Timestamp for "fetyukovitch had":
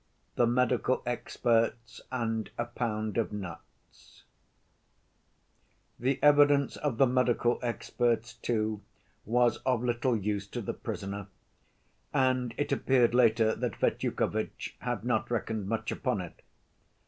13.75-15.05